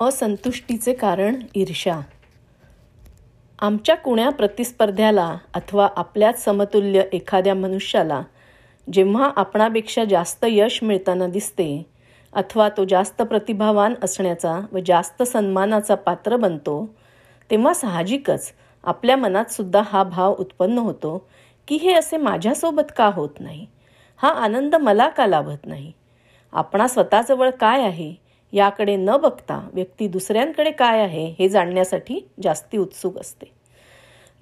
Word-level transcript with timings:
असंतुष्टीचे 0.00 0.92
कारण 0.92 1.40
ईर्ष्या. 1.54 2.00
आमच्या 3.58 3.94
कुण्या 3.96 4.30
प्रतिस्पर्ध्याला 4.30 5.36
अथवा 5.54 5.88
आपल्याच 5.96 6.44
समतुल्य 6.44 7.02
एखाद्या 7.12 7.54
मनुष्याला 7.54 8.22
जेव्हा 8.92 9.30
आपणापेक्षा 9.36 10.04
जास्त 10.04 10.44
यश 10.48 10.82
मिळताना 10.82 11.26
दिसते 11.26 11.82
अथवा 12.32 12.68
तो 12.68 12.84
जास्त 12.84 13.22
प्रतिभावान 13.22 13.94
असण्याचा 14.02 14.60
व 14.72 14.78
जास्त 14.86 15.22
सन्मानाचा 15.22 15.94
पात्र 15.94 16.36
बनतो 16.36 16.94
तेव्हा 17.50 17.74
साहजिकच 17.74 18.52
आपल्या 18.84 19.16
मनात 19.16 19.52
सुद्धा 19.52 19.82
हा 19.86 20.02
भाव 20.02 20.34
उत्पन्न 20.38 20.78
होतो 20.78 21.28
की 21.68 21.76
हे 21.76 21.94
असे 21.94 22.16
माझ्यासोबत 22.16 22.92
का 22.96 23.06
होत 23.06 23.40
नाही? 23.40 23.66
हा 24.16 24.28
आनंद 24.28 24.74
मला 24.74 25.08
का 25.08 25.26
लाभत 25.26 25.66
नाही? 25.66 25.92
आपणा 26.52 26.88
स्वतःजवळ 26.88 27.50
काय 27.50 27.82
आहे? 27.82 28.27
याकडे 28.52 28.96
न 28.96 29.16
बघता 29.16 29.68
व्यक्ती 29.72 30.08
दुसऱ्यांकडे 30.08 30.70
काय 30.70 31.00
आहे 31.00 31.34
हे 31.38 31.48
जाणण्यासाठी 31.48 32.28
जास्ती 32.42 32.78
उत्सुक 32.78 33.18
असते. 33.18 33.46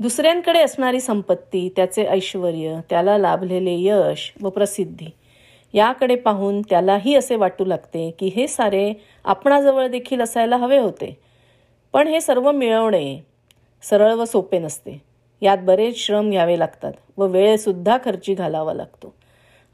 दुसऱ्यांकडे 0.01 0.59
असणारी 0.59 1.01
संपत्ती 1.01 1.69
त्याचे 1.77 2.05
ऐश्वर 2.05 2.81
त्याला 2.91 3.19
लाभलेले 3.19 3.77
यश 3.79 4.33
व 4.43 4.49
प्रसिद्धी 4.49 5.11
याकडे 5.75 6.17
पाहून 6.17 6.63
त्यालाही 6.63 7.15
असे 7.15 7.37
वाटू 7.37 7.65
लागते 7.65 8.11
की 8.19 8.27
हे 8.27 8.49
सारे 8.49 8.93
आपणाजवळ 9.25 9.87
देखील 9.87 10.21
असायला 10.21 10.57
हवे 10.57 10.79
होते. 10.79 11.19
पण 11.93 12.09
हे 12.09 12.21
सर्व 12.21 12.53
मिळवणे 12.53 13.21
सरळ 13.83 14.13
व 14.13 14.25
सोपे 14.25 14.59
नसते. 14.59 15.03
यात 15.41 15.59
बरेच 15.59 15.97
श्रम 15.97 16.31
घ्यावे 16.31 16.59
लागतात 16.59 16.93
व 17.17 17.27
वेळसुद्धा 17.27 17.99
खर्ची 18.05 18.35
घालावा 18.35 18.75
लागतो. 18.75 19.15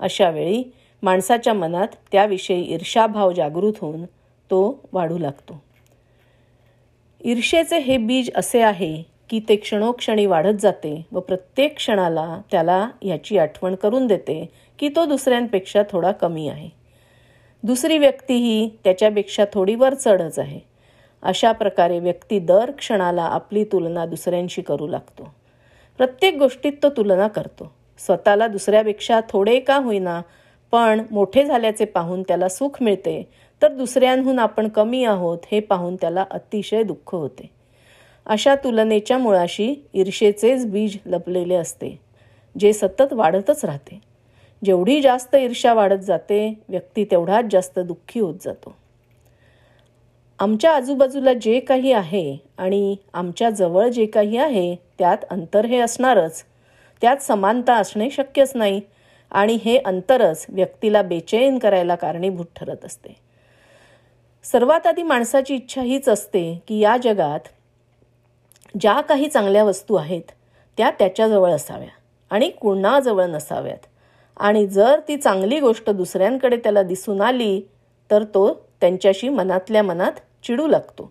अशावेळी 0.01 0.63
माणसाच्या 1.03 1.53
मनात 1.53 1.89
त्याविषयी 2.13 2.75
ईर्षाभाव 2.75 3.33
जागृत 3.33 3.73
होऊन 3.81 4.05
तो 4.53 4.89
वाढू 4.93 5.19
लागतो. 5.19 5.63
ईर्षेचे 7.25 7.79
हे 7.79 7.97
बीज 7.97 8.31
असे 8.35 8.61
आहे 8.61 9.03
की 9.31 9.41
ते 9.49 9.57
क्षणोक्षणी 9.57 10.27
वाढत 10.27 10.61
जाते 10.61 11.07
व 11.13 11.21
प्रत्येक 11.21 11.77
क्षणाला 11.77 12.41
त्याला 12.51 12.89
याची 13.03 13.39
आठवण 13.39 13.75
करून 13.75 14.07
देते 14.07 14.49
की 14.79 14.89
तो 14.89 15.05
दुसऱ्यांपेक्षा 15.05 15.83
थोडा 15.91 16.13
कमी 16.13 16.49
आहे. 16.49 16.69
दुसरी 17.63 17.99
व्यक्ती 17.99 18.35
ही 18.35 18.69
त्याच्यापेक्षा 18.85 19.45
थोडी 19.53 19.75
वर 19.75 19.95
चढच 19.95 20.39
आहे. 20.39 20.61
अशा 21.23 21.53
प्रकारे 21.53 21.99
व्यक्ती 21.99 22.39
दर 22.39 22.71
क्षणाला 22.71 23.23
आपली 23.23 23.65
तुलना 23.65 24.07
दुसऱ्यांशी 24.07 24.63
करू 24.63 24.87
लागतो. 24.87 25.35
प्रत्येक 25.97 26.37
गोष्टीत 26.37 26.73
तो 26.83 26.89
तुलना 26.89 27.29
करतो. 27.29 27.73
स्वतःला 27.99 28.47
दुसऱ्यापेक्षा 28.47 29.21
थोडे 29.29 29.61
का 29.61 29.77
होईना 29.77 30.23
पण 30.73 31.03
मोठे 31.11 31.45
झाल्याचे 31.45 31.85
पाहून 31.85 32.23
त्याला 32.23 32.49
सुख 32.49 32.83
मिळते 32.83 33.29
तर 33.63 33.73
दुसऱ्यांहून 33.73 34.39
आपण 34.39 34.69
कमी 34.69 35.05
आहोत 35.05 35.39
हे 35.53 35.61
पाहून 35.61 35.97
त्याला 35.97 36.25
अतिशय 36.31 36.83
दुःख 36.83 37.15
होते. 37.15 37.51
अशा 38.27 38.55
तुलनेच्या 38.55 39.19
मुळाशी 39.19 39.75
ईर्षेचेच 39.95 40.67
बीज 40.67 40.97
लपलेले 41.07 41.55
असते 41.55 41.99
जे 42.59 42.73
सतत 42.73 43.13
वाढतच 43.13 43.65
राहते. 43.65 44.01
जेवढी 44.65 45.01
जास्त 45.01 45.35
ईर्ष्या 45.35 45.75
वाढत 45.75 45.99
जाते 45.99 46.63
व्यक्ती 46.69 47.05
तेवढाच 47.05 47.45
जास्त 47.53 47.79
दुःखी 47.79 48.21
होत 48.21 48.35
जातो. 48.45 48.75
आमच्या 50.39 50.73
आजूबाजूला 50.73 51.33
जे 51.33 51.61
काही 51.61 51.93
आहे 51.93 52.37
आणि 52.59 52.97
आमच्या 53.15 53.51
जवळ 53.51 53.89
जे 53.89 54.07
काही 54.07 54.37
आहे 54.37 54.77
त्यात 54.99 55.19
अंतर 55.31 55.65
हे 55.65 55.79
असणारच. 55.79 56.45
त्यात 57.01 57.17
समानता 57.17 57.75
असणे 57.75 58.11
शक्यच 58.11 58.53
नाही 58.55 58.81
आणि 59.31 59.59
हे 59.65 59.79
अंतरच 59.79 60.47
व्यक्तीला 60.49 61.03
बेचैन 61.03 61.59
करायला 61.59 61.95
कारणीभूत 61.95 62.47
ठरत 62.57 62.85
असते. 62.85 63.32
सर्वात 64.45 64.87
आधी 64.87 65.03
माणसाची 65.03 65.55
इच्छा 65.55 65.83
हीच 65.83 66.09
असते 66.09 66.43
की 66.69 66.79
या 66.79 66.97
जगात 66.97 67.49
ज्या 68.81 69.01
काही 69.01 69.29
चांगल्या 69.29 69.65
वस्तू 69.65 69.95
आहेत 69.95 70.33
त्या 70.79 70.91
त्याच्याजवळ 70.91 71.51
असाव्या 71.51 71.89
आणि 72.31 72.49
कुणाजवळ 72.51 73.27
नसाव्यात. 73.27 73.87
आणि 74.37 74.67
जर 74.67 75.01
ती 75.09 75.17
चांगली 75.17 75.61
गोष्ट 75.61 75.91
दुसऱ्यांकडे 75.91 76.57
त्याला 76.57 76.83
दिसून 76.83 77.21
आली 77.21 77.61
तर 78.11 78.25
तो 78.25 78.53
त्यांच्याशी 78.81 79.29
मनातल्या 79.29 79.83
मनात 79.83 80.21
चिडू 80.45 80.67
लागतो. 80.67 81.11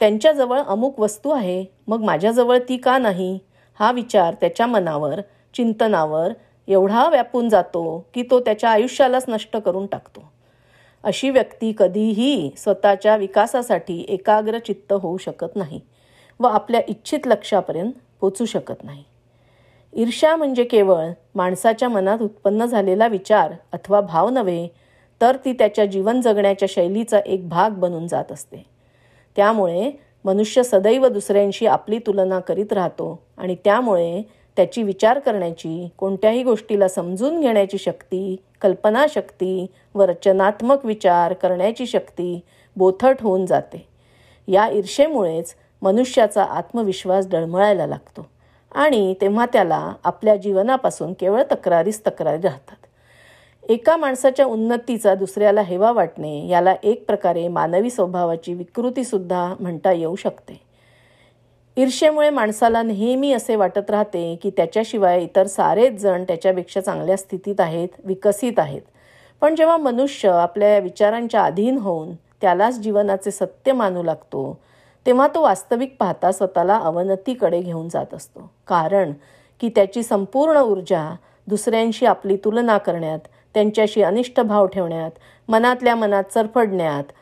त्यांच्याजवळ 0.00 0.60
अमुक 0.60 1.00
वस्तू 1.00 1.30
आहे 1.30 1.64
मग 1.88 2.04
माझ्याजवळ 2.04 2.58
ती 2.58 2.76
का 2.76 2.98
नाही? 2.98 3.38
हा 3.80 3.90
विचार 3.92 4.34
त्याच्या 4.34 4.66
मनावर 4.66 5.20
चिंतनावर 5.54 6.32
एवढा 6.68 7.08
व्यापून 7.08 7.48
जातो 7.48 7.98
की 8.14 8.22
तो 8.22 8.40
त्याच्या 8.40 8.70
आयुष्यालाच 8.70 9.24
नष्ट 9.28 9.56
करून 9.56 9.86
टाकतो. 9.86 10.31
अशी 11.04 11.30
व्यक्ती 11.30 11.72
कधीही 11.78 12.50
स्वतःच्या 12.56 13.16
विकासासाठी 13.16 14.04
एकाग्र 14.08 14.58
चित्त 14.58 14.92
होऊ 14.92 15.16
शकत 15.16 15.56
नाही 15.56 15.80
व 16.40 16.46
आपल्या 16.46 16.80
इच्छित 16.88 17.26
लक्षापर्यंत 17.26 17.92
पोचू 18.20 18.44
शकत 18.44 18.84
नाही. 18.84 19.02
ईर्ष्या 19.92 20.36
म्हणजे 20.36 20.64
केवळ 20.64 21.08
माणसाच्या 21.34 21.88
मनात 21.88 22.22
उत्पन्न 22.22 22.64
झालेला 22.64 23.06
विचार 23.06 23.52
अथवा 23.72 24.00
भाव 24.00 24.28
नव्हे 24.28 24.68
तर 25.20 25.36
ती 25.44 25.52
त्याच्या 25.52 25.86
जीवन 25.86 26.20
जगण्याच्या 26.20 26.68
शैलीचा 26.70 27.18
एक 27.18 27.48
भाग 27.48 27.70
बनून 27.70 28.06
जात 28.06 28.32
असते. 28.32 28.64
त्यामुळे 29.36 29.90
मनुष्य 30.24 30.62
सदैव 30.62 31.06
दुसऱ्यांशी 31.08 31.66
आपली 31.66 31.98
तुलना 31.98 32.40
करीत 32.40 32.72
राहतो 32.72 33.22
आणि 33.36 33.56
त्यामुळे 33.64 34.22
त्याची 34.56 34.82
विचार 34.82 35.18
करण्याची 35.18 35.88
कोणत्याही 35.98 36.42
गोष्टीला 36.42 36.88
समजून 36.88 37.40
घेण्याची 37.40 37.78
शक्ती 37.78 38.36
कल्पनाशक्ती 38.60 39.66
व 39.94 40.02
रचनात्मक 40.02 40.86
विचार 40.86 41.32
करण्याची 41.32 41.86
शक्ती 41.86 42.40
बोथट 42.76 43.16
होऊन 43.20 43.46
जाते. 43.46 43.86
या 44.48 44.68
ईर्षेमुळेच 44.68 45.54
मनुष्याचा 45.82 46.44
आत्मविश्वास 46.44 47.28
डळमळायला 47.28 47.86
लागतो 47.86 48.26
आणि 48.72 49.14
तेव्हा 49.20 49.46
त्याला 49.46 49.92
आपल्या 50.04 50.36
जीवनापासून 50.36 51.12
केवळ 51.12 51.42
तक्रारीच 51.42 52.00
तक्रारी 52.00 52.42
राहतात. 52.42 52.76
एका 53.68 53.96
माणसाच्या 53.96 54.46
उन्नतीचा 54.46 55.14
दुसऱ्याला 55.14 55.62
हेवा 55.62 55.92
वाटणे 55.92 56.46
याला 56.48 56.74
एक 56.82 57.06
प्रकारे 57.06 57.48
मानवी 57.48 57.90
स्वभावाची 57.90 58.54
विकृतीसुद्धा 58.54 59.54
म्हणता 59.60 59.92
येऊ 59.92 60.16
शकते. 60.16 60.60
ईर्षेमुळे 61.76 62.30
माणसाला 62.30 62.82
नेहमी 62.82 63.32
असे 63.32 63.56
वाटत 63.56 63.90
राहते 63.90 64.34
की 64.42 64.50
त्याच्याशिवाय 64.50 65.22
इतर 65.22 65.46
सारेच 65.46 66.00
जण 66.00 66.24
त्याच्यापेक्षा 66.24 66.80
चांगल्या 66.80 67.16
स्थितीत 67.16 67.60
आहेत 67.60 67.88
विकसित 68.04 68.58
आहेत. 68.58 68.82
पण 69.42 69.54
जेव्हा 69.54 69.76
मनुष्य 69.76 70.28
आपल्या 70.30 70.78
विचारांच्या 70.78 71.42
अधीन 71.44 71.78
होऊन 71.78 72.14
त्यालाच 72.40 72.78
जीवनाचे 72.80 73.30
सत्य 73.30 73.72
मानू 73.72 74.02
लागतो 74.02 74.58
तेव्हा 75.06 75.26
तो 75.34 75.42
वास्तविक 75.42 75.96
पाहता 76.00 76.32
स्वतःला 76.32 76.76
अवनतीकडे 76.76 77.60
घेऊन 77.60 77.88
जात 77.88 78.14
असतो. 78.14 78.50
कारण 78.66 79.12
की 79.60 79.68
त्याची 79.68 80.02
संपूर्ण 80.02 80.58
ऊर्जा 80.58 81.08
दुसऱ्यांशी 81.46 82.06
आपली 82.06 82.36
तुलना 82.36 82.76
करण्यात 82.78 83.18
त्यांच्याशी 83.54 84.02
अनिष्ट 84.02 84.40
भाव 84.40 84.66
ठेवण्यात 84.66 85.10
मनातल्या 85.48 85.94
मनात 85.94 86.24
चरफडण्यात 86.24 87.12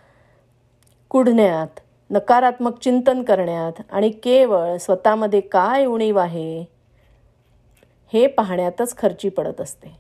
कुढण्यात 1.11 1.81
नकारात्मक 2.11 2.79
चिंतन 2.79 3.23
करण्यात 3.23 3.83
आणि 3.91 4.11
केवळ 4.11 4.77
स्वतःमध्ये 4.77 5.41
काय 5.41 5.85
उणीव 5.85 6.19
आहे 6.19 6.61
हे 8.13 8.27
पाहण्यातच 8.27 8.97
खर्ची 8.97 9.29
पडत 9.29 9.61
असते. 9.61 9.97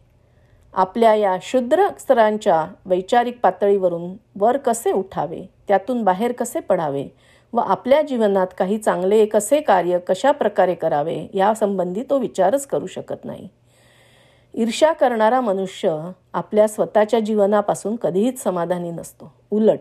आपल्या 0.74 1.14
या 1.14 1.36
शुद्र 1.42 1.86
स्तरांच्या 1.98 2.66
वैचारिक 2.86 3.40
पातळीवरून 3.40 4.12
वर 4.36 4.56
कसे 4.56 4.92
उठावे 4.92 5.42
त्यातून 5.68 6.02
बाहेर 6.04 6.32
कसे 6.32 6.60
पडावे 6.60 7.06
व 7.52 7.58
आपल्या 7.58 8.02
जीवनात 8.02 8.46
काही 8.58 8.78
चांगले 8.78 9.24
कसे 9.26 9.60
कार्य 9.60 9.98
कशा 9.98 10.30
प्रकारे 10.30 10.74
करावे 10.74 11.26
यासंबंधी 11.34 12.02
तो 12.10 12.18
विचारच 12.18 12.66
करू 12.66 12.86
शकत 12.86 13.24
नाही. 13.24 13.48
ईर्ष्या 14.54 14.92
करणारा 14.92 15.40
मनुष्य 15.40 16.10
आपल्या 16.32 16.68
स्वतःच्या 16.68 17.20
जीवनापासून 17.20 17.96
कधीच 17.96 18.42
समाधानी 18.42 18.90
नसतो. 18.90 19.32
उलट 19.50 19.80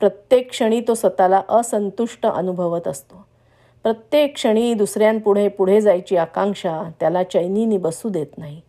प्रत्येक 0.00 0.50
क्षणी 0.50 0.80
तो 0.80 0.94
स्वतःला 0.94 1.40
असंतुष्ट 1.48 2.26
अनुभवत 2.26 2.88
असतो. 2.88 3.24
प्रत्येक 3.82 4.34
क्षणी 4.34 4.72
दुसऱ्यांपुढे 4.74 5.48
पुढे 5.48 5.80
जायची 5.80 6.16
आकांक्षा 6.16 6.82
त्याला 7.00 7.22
चैनीने 7.22 7.76
बसू 7.76 8.08
देत 8.08 8.38
नाही. 8.38 8.60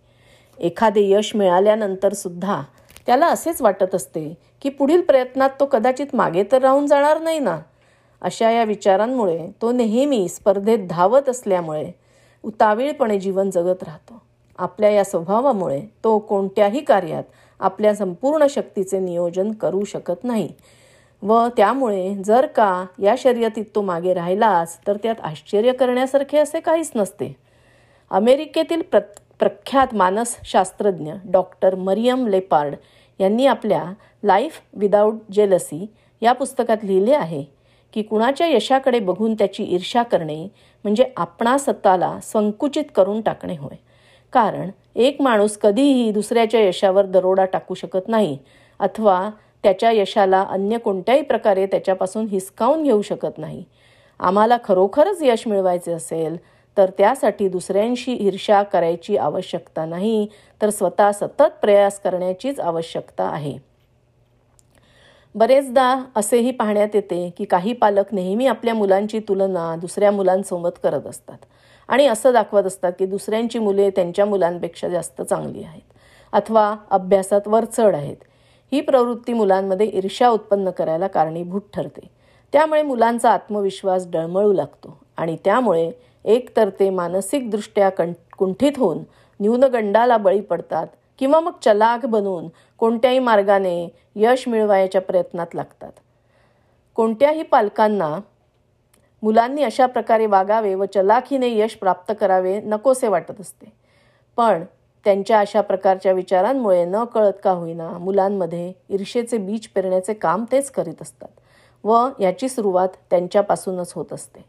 एखादे 0.59 1.01
यश 1.09 1.35
मिळाल्यानंतर 1.35 2.13
सुद्धा 2.13 2.61
त्याला 3.06 3.27
असेच 3.27 3.61
वाटत 3.61 3.95
असते 3.95 4.38
की 4.61 4.69
पुढील 4.69 5.01
प्रयत्नात 5.01 5.50
तो 5.59 5.65
कदाचित 5.65 6.15
मागे 6.15 6.44
तर 6.51 6.61
राहून 6.61 6.88
जाणार 6.88 7.21
नाही 7.21 7.39
ना? 7.39 7.59
अशा 8.21 8.51
या 8.51 8.63
विचारांमुळे 8.63 9.47
तो 9.61 9.71
नेहमी 9.71 10.27
स्पर्धेत 10.29 10.88
धावत 10.89 11.29
असल्यामुळे 11.29 11.91
उतावीळपणे 12.44 13.19
जीवन 13.19 13.50
जगत 13.50 13.83
राहतो. 13.83 14.21
आपल्या 14.59 14.89
या 14.89 15.03
स्वभावामुळे 15.03 15.81
तो 16.03 16.19
कोणत्याही 16.19 16.81
कार्यात 16.81 17.23
आपल्या 17.59 17.95
संपूर्ण 17.95 18.47
शक्तीचे 18.50 19.00
नियोजन 19.00 19.51
करू 19.51 19.83
शकत 19.83 20.23
नाही. 20.23 20.50
व 21.23 21.47
त्यामुळे 21.57 22.13
जर 22.25 22.45
का 22.45 22.85
या 23.00 23.15
शर्यतीत 23.18 23.65
तो 23.75 23.81
मागे 23.81 24.13
राहिलाच 24.13 24.79
तर 24.88 24.97
त्यात 25.03 25.15
आश्चर्य 25.23 25.71
करण्यासारखे 25.71 26.38
असे 26.38 26.59
काहीच 26.59 26.91
नसते. 26.95 27.35
अमेरिकेतील 28.12 28.81
प्र 28.81 29.00
प्रख्यात 29.39 29.94
मानसशास्त्रज्ञ 29.95 31.13
डॉक्टर 31.25 31.75
मरियम 31.75 32.27
लेपार्ड 32.27 32.75
यांनी 33.19 33.45
आपल्या 33.45 33.83
लाईफ 34.23 34.59
विदाऊट 34.73 35.15
जेलसी 35.31 35.85
या 36.21 36.33
पुस्तकात 36.33 36.83
लिहिले 36.83 37.13
आहे 37.13 37.44
की 37.94 38.01
कुणाच्या 38.01 38.47
यशाकडे 38.47 39.00
बघून 39.00 39.33
त्याची 39.33 39.63
ईर्ष्या 39.63 40.03
करणे 40.03 40.44
म्हणजे 40.83 41.06
आपणा 41.18 41.57
स्वतःला 41.57 42.18
संकुचित 42.23 42.83
करून 42.95 43.21
टाकणे 43.21 43.57
होय. 43.57 43.75
कारण 44.33 44.69
एक 44.95 45.21
माणूस 45.21 45.57
कधीही 45.57 46.12
दुसऱ्याच्या 46.12 46.62
यशावर 46.62 47.06
दरोडा 47.06 47.45
टाकू 47.45 47.73
शकत 47.73 48.07
नाही 48.07 48.38
अथवा 48.79 49.29
त्याच्या 49.63 49.91
यशाला 49.91 50.41
अन्य 50.49 50.77
कोणत्याही 50.77 51.21
प्रकारे 51.21 51.65
त्याच्यापासून 51.65 52.27
हिसकावून 52.27 52.83
घेऊ 52.83 53.01
शकत 53.01 53.37
नाही. 53.37 53.63
आम्हाला 54.19 54.57
खरोखरच 54.63 55.17
यश 55.21 55.47
मिळवायचे 55.47 55.91
असेल 55.91 56.37
तर 56.77 56.89
त्यासाठी 56.97 57.47
दुसऱ्यांशी 57.47 58.13
ईर्ष्या 58.19 58.61
करायची 58.63 59.17
आवश्यकता 59.17 59.85
नाही 59.85 60.27
तर 60.61 60.69
स्वतः 60.69 61.11
सतत 61.11 61.59
प्रयास 61.61 61.99
करण्याचीच 61.99 62.59
आवश्यकता 62.59 63.23
आहे. 63.23 63.57
बरेचदा 65.35 66.03
असेही 66.15 66.51
पाहण्यात 66.51 66.95
येते 66.95 67.29
की 67.37 67.45
काही 67.45 67.73
पालक 67.73 68.13
नेहमी 68.13 68.47
आपल्या 68.47 68.73
मुलांची 68.73 69.19
तुलना 69.19 69.75
दुसऱ्या 69.75 70.11
मुलांसोबत 70.11 70.79
करत 70.83 71.07
असतात 71.07 71.45
आणि 71.89 72.07
असं 72.07 72.33
दाखवत 72.33 72.63
असतात 72.63 72.93
की 72.99 73.05
दुसऱ्यांची 73.05 73.59
मुले 73.59 73.89
त्यांच्या 73.89 74.25
मुलांपेक्षा 74.25 74.89
जास्त 74.89 75.21
चांगली 75.21 75.63
आहेत. 75.63 75.81
अथवा 76.33 76.75
अभ्यासात 76.89 77.47
वरचढ 77.47 77.95
आहेत. 77.95 78.15
ही 78.71 78.81
प्रवृत्ती 78.81 79.33
मुलांमध्ये 79.33 79.89
ईर्ष्या 79.94 80.29
उत्पन्न 80.29 80.69
करायला 80.69 81.07
कारणीभूत 81.07 81.62
ठरते. 81.73 82.09
त्यामुळे 82.53 82.81
मुलांचा 82.81 83.31
आत्मविश्वास 83.31 84.07
डळमळू 84.12 84.53
लागतो 84.53 84.97
आणि 85.18 85.38
त्यामुळे 85.45 85.91
एकतर 86.25 86.69
ते 86.69 86.89
मानसिकदृष्ट्या 86.89 87.89
कं 87.89 88.12
कुंठित 88.38 88.71
होऊन 88.77 88.97
न्यूनगंडाला 89.39 90.18
बळी 90.18 90.41
पडतात 90.41 90.88
किंवा 91.19 91.39
मग 91.39 91.51
चलाख 91.65 92.06
बनून 92.06 92.47
कोणत्याही 92.77 93.19
मार्गाने 93.19 93.89
यश 94.15 94.47
मिळवायच्या 94.47 95.01
प्रयत्नात 95.01 95.56
लागतात. 95.56 95.91
कोणत्याही 96.95 97.44
पालकांना 97.44 98.19
मुलांनी 99.23 99.63
अशा 99.63 99.85
प्रकारे 99.85 100.25
वागावे 100.25 100.75
व 100.75 100.85
चलाखीने 100.85 101.50
यश 101.57 101.75
प्राप्त 101.75 102.13
करावे 102.19 102.62
नकोसे 102.62 103.07
वाटत 103.07 103.41
असते. 103.41 103.71
पण 104.38 104.63
त्यांच्या 105.06 105.39
अशा 105.39 105.62
प्रकारच्या 105.62 106.12
विचारांमुळे 106.12 106.83
न 106.86 107.03
कळत 107.03 107.33
का 107.44 107.51
होईना 107.51 107.89
मुलांमध्ये 107.98 108.71
ईर्षेचे 108.89 109.38
बीज 109.38 109.68
पेरण्याचे 109.68 110.13
काम 110.13 110.45
तेच 110.51 110.71
करीत 110.71 111.01
असतात 111.01 111.86
व 111.86 112.07
याची 112.19 112.50
सुरुवात 112.50 112.89
त्यांच्यापासूनच 113.09 113.94
होत 113.95 114.13
असते. 114.13 114.45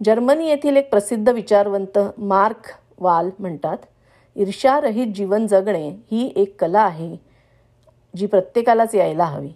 जर्मनी 0.00 0.48
येथील 0.48 0.76
एक 0.76 0.90
प्रसिद्ध 0.90 1.28
विचारवंत 1.28 1.98
मार्क 2.18 2.70
वाल 2.98 3.30
म्हणतात 3.38 3.76
ईर्षारहित 4.36 5.14
जीवन 5.14 5.46
जगणे 5.46 5.88
ही 6.10 6.32
एक 6.36 6.60
कला 6.60 6.80
आहे 6.80 7.16
जी 8.16 8.26
प्रत्येकालाच 8.26 8.94
यायला 8.94 9.24
हवी. 9.24 9.50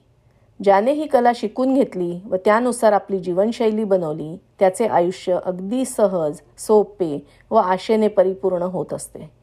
ज्याने 0.61 0.93
ही 0.93 1.06
कला 1.06 1.32
शिकून 1.34 1.75
घेतली 1.75 2.20
व 2.26 2.37
त्यानुसार 2.37 2.93
आपली 2.93 3.19
जीवनशैली 3.19 3.84
बनवली 3.84 4.37
त्याचे 4.58 4.87
आयुष्य 4.87 5.38
अगदी 5.44 5.84
सहज 5.84 6.40
सोपे 6.58 7.26
व 7.50 7.56
आशेने 7.56 8.08
परिपूर्ण 8.08 8.62
होत 8.62 8.93
असते. 8.93 9.38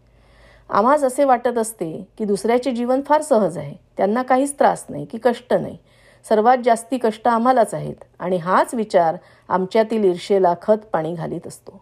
आम्हाच 0.69 1.03
असे 1.03 1.23
वाटत 1.23 1.57
असते 1.57 1.91
की 2.17 2.25
दुसऱ्याचे 2.25 2.71
जीवन 2.71 3.01
फार 3.05 3.21
सहज 3.21 3.57
आहे. 3.57 3.73
त्यांना 3.97 4.23
काहीच 4.23 4.53
त्रास 4.59 4.85
नाही 4.89 5.05
की 5.05 5.17
कष्ट 5.23 5.53
नाही. 5.53 5.77
सर्वात 6.25 6.57
जास्ती 6.65 6.97
कष्ट 6.97 7.27
आम्हालाच 7.27 7.73
आहेत 7.73 8.03
आणि 8.19 8.37
हाच 8.37 8.73
विचार 8.73 9.15
आमच्यातील 9.49 10.03
ईर्षेला 10.03 10.53
खत 10.61 10.85
पाणी 10.93 11.13
घालीत 11.13 11.47
असतो. 11.47 11.81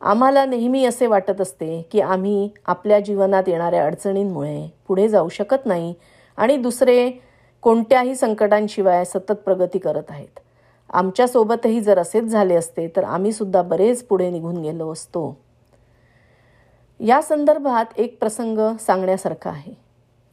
आम्हाला 0.00 0.44
नेहमी 0.44 0.84
असे 0.84 1.06
वाटत 1.06 1.40
असते 1.40 1.80
की 1.92 2.00
आम्ही 2.00 2.48
आपल्या 2.66 3.00
जीवनात 3.00 3.48
येणाऱ्या 3.48 3.84
अडचणींमुळे 3.86 4.68
पुढे 4.88 5.08
जाऊ 5.08 5.28
शकत 5.28 5.66
नाही 5.66 5.94
आणि 6.38 6.56
दुसरे 6.56 7.10
कोणत्याही 7.62 8.14
संकटांशिवाय 8.16 9.04
सतत 9.04 9.32
प्रगती 9.32 9.78
करत 9.78 10.10
आहेत. 10.10 10.40
आमच्यासोबतही 10.90 11.80
जर 11.80 11.98
असेच 11.98 12.24
झाले 12.24 12.54
असते 12.54 12.86
तर 12.96 13.04
आम्हीसुद्धा 13.04 13.62
बरेच 13.62 14.02
पुढे 14.04 14.30
निघून 14.30 14.56
गेलो 14.56 14.92
असतो. 14.92 15.36
या 17.00 17.20
संदर्भात 17.22 17.84
एक 17.96 18.18
प्रसंग 18.20 18.58
सांगण्यासारखा 18.80 19.50
आहे. 19.50 19.72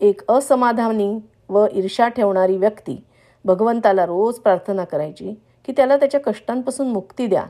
एक 0.01 0.21
असमाधानी 0.31 1.17
व 1.49 1.65
ईर्षा 1.73 2.07
ठेवणारी 2.07 2.57
व्यक्ती 2.57 3.03
भगवंताला 3.45 4.05
रोज 4.05 4.35
प्रार्थना 4.35 4.83
करायची 4.83 5.33
की 5.65 5.73
त्याला 5.77 5.97
त्याच्या 5.97 6.19
कष्टांपासून 6.19 6.87
मुक्ती 6.87 7.27
द्या 7.27 7.43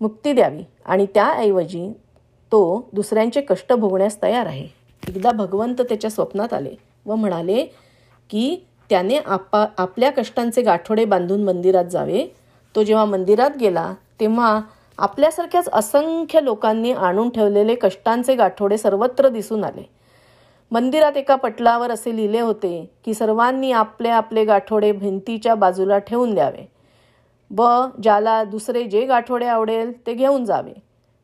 मुक्ती 0.00 0.32
द्यावी 0.32 0.62
आणि 0.86 1.06
त्याऐवजी 1.14 1.92
तो 2.52 2.88
दुसऱ्यांचे 2.92 3.40
कष्ट 3.40 3.72
भोगण्यास 3.72 4.22
तयार 4.22 4.46
आहे. 4.46 4.68
एकदा 5.08 5.30
भगवंत 5.30 5.80
त्याच्या 5.80 6.10
स्वप्नात 6.10 6.52
आले 6.52 6.74
व 7.06 7.14
म्हणाले 7.14 7.64
की 8.30 8.66
त्याने 8.90 9.18
आपा 9.18 9.66
आपल्या 9.78 10.10
कष्टांचे 10.10 10.62
गाठोडे 10.62 11.04
बांधून 11.04 11.44
मंदिरात 11.44 11.84
जावे. 11.84 12.26
तो 12.74 12.82
जेव्हा 12.82 13.04
मंदिरात 13.04 13.56
गेला 13.60 13.94
तेव्हा 14.20 14.60
आपल्यासारख्याच 14.98 15.68
असंख्य 15.72 16.40
लोकांनी 16.42 16.92
आणून 16.92 17.28
ठेवलेले 17.30 17.74
कष्टांचे 17.74 18.34
गाठोडे 18.34 18.78
सर्वत्र 18.78 19.28
दिसून 19.28 19.64
आले. 19.64 19.82
मंदिरात 20.70 21.16
एका 21.16 21.34
पटलावर 21.36 21.90
असे 21.90 22.16
लिहिले 22.16 22.40
होते 22.40 22.94
की 23.04 23.14
सर्वांनी 23.14 23.72
आपले 23.72 24.08
आपले 24.08 24.44
गाठोडे 24.44 24.92
भिंतीच्या 24.92 25.54
बाजूला 25.54 25.98
ठेवून 25.98 26.34
द्यावे. 26.34 26.66
व 27.50 27.86
ज्याला 28.02 28.42
दुसरे 28.44 28.84
जे 28.84 29.04
गाठोडे 29.06 29.46
आवडेल 29.46 29.92
ते 30.06 30.14
घेऊन 30.14 30.44
जावे. 30.44 30.72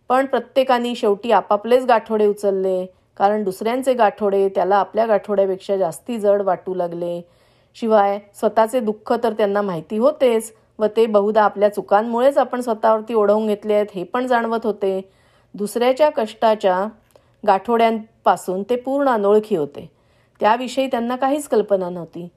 पण 0.08 0.26
प्रत्येकाने 0.26 0.94
शेवटी 0.94 1.32
आपापलेच 1.32 1.84
गाठोडे 1.86 2.26
उचलले 2.26 2.86
कारण 3.16 3.44
दुसऱ्यांचे 3.44 3.94
गाठोडे 3.94 4.48
त्याला 4.48 4.76
आपल्या 4.76 5.06
गाठोड्यापेक्षा 5.06 5.76
जास्ती 5.76 6.18
जड 6.18 6.42
वाटू 6.42 6.74
लागले. 6.74 7.20
शिवाय 7.74 8.18
स्वतःचे 8.34 8.80
दुःख 8.80 9.12
तर 9.22 9.32
त्यांना 9.32 9.62
माहिती 9.62 9.98
होतेच 9.98 10.52
व 10.80 10.86
ते 10.96 11.06
बहुधा 11.06 11.42
आपल्या 11.42 11.68
चुकांमुळेच 11.74 12.38
आपण 12.38 12.60
स्वतःवरती 12.60 13.14
ओढवून 13.14 13.46
घेतले 13.46 13.74
आहेत 13.74 13.86
हे 13.94 14.04
पण 14.04 14.26
जाणवत 14.26 14.66
होते. 14.66 15.00
दुसऱ्याच्या 15.54 16.10
कष्टाच्या 16.10 16.86
गाठोड्यांपासून 17.46 18.62
ते 18.62 18.76
पूर्ण 18.76 19.08
अनोळखी 19.08 19.56
होते. 19.56 19.90
त्याविषयी 20.40 20.86
त्यांना 20.86 21.16
काहीच 21.16 21.48
कल्पना 21.48 21.90
नव्हती. 21.90 22.28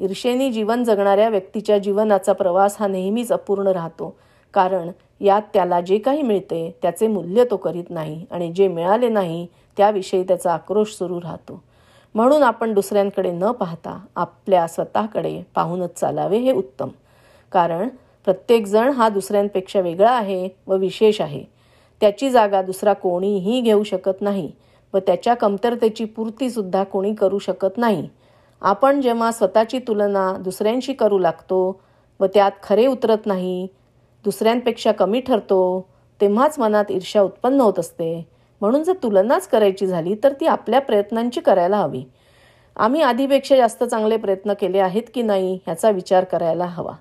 ईर्षेनी 0.00 0.50
जीवन 0.52 0.84
जगणाऱ्या 0.84 1.28
व्यक्तीच्या 1.28 1.78
जीवनाचा 1.78 2.32
प्रवास 2.32 2.76
हा 2.80 2.86
नेहमीच 2.86 3.32
अपूर्ण 3.32 3.68
राहतो. 3.68 4.16
कारण 4.54 4.90
यात 5.20 5.42
त्याला 5.54 5.80
जे 5.80 5.98
काही 5.98 6.22
मिळते 6.22 6.78
त्याचे 6.82 7.06
मूल्य 7.06 7.44
तो 7.44 7.56
करीत 7.56 7.90
नाही 7.90 8.24
आणि 8.30 8.52
जे 8.52 8.68
मिळाले 8.68 9.08
नाही 9.08 9.46
त्याविषयी 9.76 10.22
त्याचा 10.22 10.52
आक्रोश 10.52 10.92
सुरू 10.92 11.20
राहतो. 11.20 11.62
म्हणून 12.14 12.42
आपण 12.42 12.74
दुसऱ्यांकडे 12.74 13.30
न 13.30 13.50
पाहता 13.50 13.98
आपल्या 14.16 14.66
स्वतःकडे 14.66 15.42
पाहूनच 15.54 15.94
चालावे 15.94 16.38
हे 16.38 16.52
उत्तम. 16.52 16.88
कारण 17.52 17.88
प्रत्येकजण 18.24 18.90
हा 18.90 19.08
दुसऱ्यांपेक्षा 19.08 19.80
वेगळा 19.80 20.10
आहे 20.10 20.48
व 20.66 20.76
विशेष 20.76 21.20
आहे. 21.20 21.42
त्याची 22.00 22.30
जागा 22.30 22.62
दुसरा 22.62 22.92
कोणीही 22.92 23.60
घेऊ 23.60 23.82
शकत 23.82 24.20
नाही 24.20 24.50
व 24.94 24.98
त्याच्या 24.98 25.34
कमतरतेची 25.34 26.04
पूर्तीसुद्धा 26.04 26.84
कोणी 26.84 27.14
करू 27.14 27.38
शकत 27.38 27.76
नाही. 27.76 28.08
आपण 28.62 29.00
जेव्हा 29.00 29.30
स्वतःची 29.32 29.78
तुलना 29.78 30.32
दुसऱ्यांशी 30.40 30.92
करू 30.92 31.18
लागतो 31.18 31.80
व 32.20 32.26
त्यात 32.26 32.52
खरे 32.62 32.86
उतरत 32.86 33.26
नाही 33.26 33.66
दुसऱ्यांपेक्षा 34.24 34.92
कमी 34.92 35.20
ठरतो 35.20 35.88
तेव्हाच 36.20 36.58
मनात 36.58 36.84
ईर्ष्या 36.90 37.22
उत्पन्न 37.22 37.60
होत 37.60 37.78
असते. 37.78 38.26
म्हणून 38.60 38.82
जर 38.82 38.92
तुलनाच 39.02 39.48
करायची 39.48 39.86
झाली 39.86 40.14
तर 40.24 40.32
ती 40.32 40.46
आपल्या 40.46 40.80
प्रयत्नांची 40.80 41.40
करायला 41.40 41.76
हवी. 41.76 42.02
आम्ही 42.76 43.02
आधीपेक्षा 43.02 43.56
जास्त 43.56 43.84
चांगले 43.84 44.16
प्रयत्न 44.16 44.52
केले 44.52 44.78
आहेत 44.78 45.02
की 45.14 45.22
नाही 45.22 45.54
ह्याचा 45.66 45.90
विचार 45.90 46.24
करायला 46.24 46.64
हवा. 46.64 46.92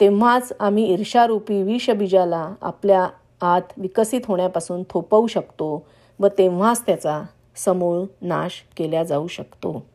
तेव्हाच 0.00 0.52
आम्ही 0.60 0.92
ईर्षारूपी 0.92 1.62
विषबीजाला 1.62 2.54
आपल्या 2.62 3.08
आत 3.40 3.62
विकसित 3.76 4.20
होण्यापासून 4.28 4.82
थोपवू 4.90 5.26
शकतो 5.26 5.86
व 6.20 6.28
तेव्हाच 6.38 6.86
त्याचा 6.86 7.22
समूळ 7.56 8.04
नाश 8.22 8.62
केला 8.76 9.02
जाऊ 9.04 9.26
शकतो. 9.26 9.86